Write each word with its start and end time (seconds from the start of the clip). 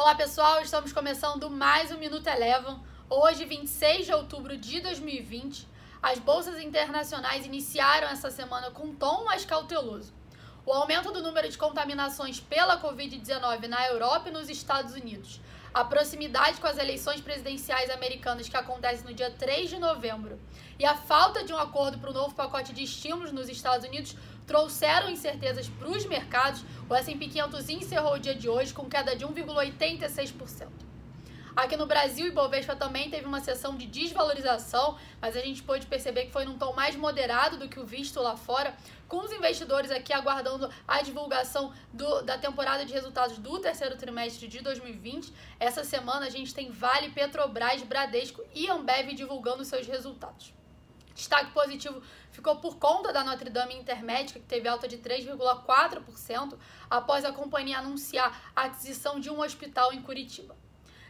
Olá 0.00 0.14
pessoal, 0.14 0.62
estamos 0.62 0.94
começando 0.94 1.50
mais 1.50 1.92
um 1.92 1.98
Minuto 1.98 2.26
Elevam. 2.26 2.82
Hoje, 3.06 3.44
26 3.44 4.06
de 4.06 4.14
outubro 4.14 4.56
de 4.56 4.80
2020, 4.80 5.68
as 6.02 6.18
bolsas 6.18 6.58
internacionais 6.58 7.44
iniciaram 7.44 8.08
essa 8.08 8.30
semana 8.30 8.70
com 8.70 8.94
tom 8.94 9.24
mais 9.26 9.44
cauteloso. 9.44 10.10
O 10.66 10.72
aumento 10.72 11.10
do 11.10 11.22
número 11.22 11.48
de 11.48 11.56
contaminações 11.56 12.38
pela 12.38 12.80
Covid-19 12.80 13.66
na 13.66 13.86
Europa 13.86 14.28
e 14.28 14.32
nos 14.32 14.50
Estados 14.50 14.92
Unidos, 14.92 15.40
a 15.72 15.82
proximidade 15.84 16.60
com 16.60 16.66
as 16.66 16.76
eleições 16.76 17.20
presidenciais 17.20 17.88
americanas 17.88 18.48
que 18.48 18.56
acontecem 18.56 19.06
no 19.06 19.14
dia 19.14 19.30
3 19.30 19.70
de 19.70 19.78
novembro 19.78 20.38
e 20.78 20.84
a 20.84 20.94
falta 20.94 21.42
de 21.44 21.52
um 21.52 21.56
acordo 21.56 21.98
para 21.98 22.10
o 22.10 22.12
novo 22.12 22.34
pacote 22.34 22.74
de 22.74 22.82
estímulos 22.82 23.32
nos 23.32 23.48
Estados 23.48 23.86
Unidos 23.86 24.14
trouxeram 24.46 25.08
incertezas 25.08 25.68
para 25.68 25.88
os 25.88 26.04
mercados, 26.04 26.62
o 26.88 26.94
S&P 26.94 27.28
500 27.28 27.68
encerrou 27.70 28.14
o 28.14 28.18
dia 28.18 28.34
de 28.34 28.48
hoje 28.48 28.74
com 28.74 28.88
queda 28.88 29.16
de 29.16 29.24
1,86%. 29.24 30.89
Aqui 31.56 31.76
no 31.76 31.86
Brasil, 31.86 32.26
o 32.26 32.28
Ibovespa 32.28 32.76
também 32.76 33.10
teve 33.10 33.26
uma 33.26 33.40
sessão 33.40 33.76
de 33.76 33.86
desvalorização, 33.86 34.96
mas 35.20 35.36
a 35.36 35.40
gente 35.40 35.62
pôde 35.62 35.86
perceber 35.86 36.26
que 36.26 36.32
foi 36.32 36.44
num 36.44 36.56
tom 36.56 36.72
mais 36.72 36.94
moderado 36.94 37.56
do 37.58 37.68
que 37.68 37.80
o 37.80 37.84
visto 37.84 38.20
lá 38.20 38.36
fora, 38.36 38.74
com 39.08 39.18
os 39.18 39.32
investidores 39.32 39.90
aqui 39.90 40.12
aguardando 40.12 40.70
a 40.86 41.02
divulgação 41.02 41.72
do, 41.92 42.22
da 42.22 42.38
temporada 42.38 42.84
de 42.84 42.92
resultados 42.92 43.38
do 43.38 43.58
terceiro 43.58 43.96
trimestre 43.96 44.46
de 44.46 44.60
2020. 44.60 45.32
Essa 45.58 45.82
semana 45.82 46.26
a 46.26 46.30
gente 46.30 46.54
tem 46.54 46.70
Vale, 46.70 47.10
Petrobras, 47.10 47.82
Bradesco 47.82 48.44
e 48.54 48.68
Ambev 48.68 49.12
divulgando 49.14 49.64
seus 49.64 49.86
resultados. 49.86 50.54
Destaque 51.14 51.50
positivo 51.52 52.00
ficou 52.30 52.56
por 52.56 52.78
conta 52.78 53.12
da 53.12 53.24
Notre 53.24 53.50
Dame 53.50 53.74
Intermédica, 53.74 54.38
que 54.38 54.46
teve 54.46 54.68
alta 54.68 54.86
de 54.86 54.98
3,4% 54.98 56.56
após 56.88 57.24
a 57.24 57.32
companhia 57.32 57.78
anunciar 57.78 58.52
a 58.54 58.64
aquisição 58.64 59.18
de 59.18 59.28
um 59.28 59.40
hospital 59.42 59.92
em 59.92 60.00
Curitiba. 60.00 60.56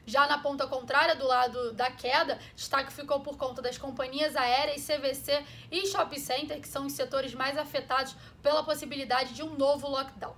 Já 0.06 0.26
na 0.26 0.38
ponta 0.38 0.66
contrária, 0.66 1.14
do 1.14 1.26
lado 1.26 1.72
da 1.72 1.90
queda, 1.90 2.38
destaque 2.56 2.92
ficou 2.92 3.20
por 3.20 3.36
conta 3.36 3.62
das 3.62 3.78
companhias 3.78 4.34
aéreas, 4.34 4.86
CVC 4.86 5.44
e 5.70 5.86
Shopping 5.86 6.18
Center, 6.18 6.60
que 6.60 6.68
são 6.68 6.86
os 6.86 6.92
setores 6.92 7.34
mais 7.34 7.56
afetados 7.56 8.16
pela 8.42 8.64
possibilidade 8.64 9.34
de 9.34 9.42
um 9.42 9.56
novo 9.56 9.88
lockdown. 9.88 10.34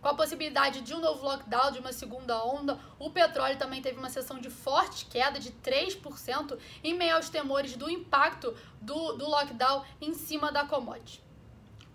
Com 0.00 0.08
a 0.08 0.14
possibilidade 0.14 0.82
de 0.82 0.94
um 0.94 1.00
novo 1.00 1.24
lockdown, 1.24 1.72
de 1.72 1.80
uma 1.80 1.92
segunda 1.92 2.44
onda, 2.44 2.78
o 2.98 3.10
petróleo 3.10 3.58
também 3.58 3.82
teve 3.82 3.98
uma 3.98 4.08
sessão 4.08 4.38
de 4.38 4.48
forte 4.48 5.06
queda 5.06 5.40
de 5.40 5.50
3% 5.50 6.56
em 6.84 6.94
meio 6.94 7.16
aos 7.16 7.28
temores 7.28 7.76
do 7.76 7.90
impacto 7.90 8.56
do, 8.80 9.14
do 9.14 9.28
lockdown 9.28 9.84
em 10.00 10.14
cima 10.14 10.52
da 10.52 10.64
commodity. 10.64 11.25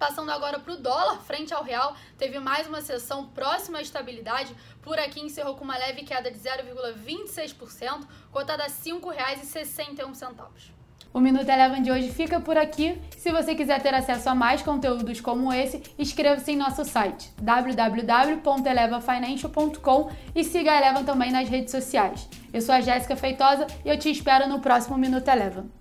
Passando 0.02 0.31
agora 0.31 0.57
para 0.57 0.73
o 0.73 0.77
dólar, 0.77 1.21
frente 1.21 1.53
ao 1.53 1.63
real, 1.63 1.95
teve 2.17 2.39
mais 2.39 2.66
uma 2.66 2.81
sessão 2.81 3.27
próxima 3.27 3.77
à 3.77 3.83
estabilidade. 3.83 4.55
Por 4.81 4.97
aqui 4.97 5.21
encerrou 5.21 5.53
com 5.53 5.63
uma 5.63 5.77
leve 5.77 6.02
queda 6.02 6.31
de 6.31 6.39
0,26%, 6.39 8.08
cotada 8.31 8.63
a 8.63 8.66
R$ 8.66 8.71
5,61. 8.71 10.47
O 11.13 11.19
Minuto 11.19 11.47
Eleven 11.47 11.83
de 11.83 11.91
hoje 11.91 12.09
fica 12.09 12.39
por 12.39 12.58
aqui. 12.58 12.99
Se 13.16 13.31
você 13.31 13.53
quiser 13.53 13.80
ter 13.80 13.93
acesso 13.93 14.27
a 14.27 14.33
mais 14.33 14.63
conteúdos 14.63 15.21
como 15.21 15.53
esse, 15.53 15.83
inscreva-se 15.99 16.52
em 16.52 16.58
nosso 16.58 16.83
site 16.83 17.31
www.elevafinancial.com 17.39 20.11
e 20.33 20.43
siga 20.43 20.71
a 20.71 20.77
Eleven 20.77 21.05
também 21.05 21.31
nas 21.31 21.47
redes 21.47 21.69
sociais. 21.69 22.27
Eu 22.52 22.61
sou 22.61 22.73
a 22.73 22.81
Jéssica 22.81 23.15
Feitosa 23.15 23.67
e 23.86 23.89
eu 23.89 23.99
te 23.99 24.09
espero 24.09 24.49
no 24.49 24.61
próximo 24.61 24.97
Minuto 24.97 25.27
Eleven. 25.27 25.80